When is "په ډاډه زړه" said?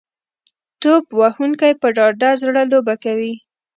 1.81-2.61